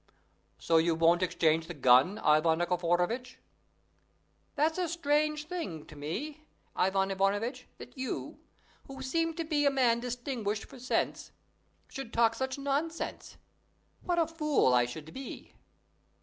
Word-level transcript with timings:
So 0.57 0.77
you 0.77 0.95
won't 0.95 1.21
exchange 1.21 1.67
the 1.67 1.75
gun, 1.75 2.17
Ivan 2.17 2.57
Nikiforovitch?" 2.57 3.37
"It's 4.57 4.77
a 4.79 4.87
strange 4.89 5.45
thing 5.47 5.85
to 5.85 5.95
me, 5.95 6.43
Ivan 6.75 7.11
Ivanovitch, 7.11 7.67
that 7.77 7.95
you, 7.95 8.39
who 8.87 9.03
seem 9.03 9.35
to 9.35 9.43
be 9.43 9.63
a 9.63 9.69
man 9.69 9.99
distinguished 9.99 10.65
for 10.65 10.79
sense, 10.79 11.31
should 11.87 12.11
talk 12.11 12.33
such 12.33 12.57
nonsense. 12.57 13.37
What 14.01 14.17
a 14.17 14.25
fool 14.25 14.73
I 14.73 14.87
should 14.87 15.13
be!" 15.13 15.53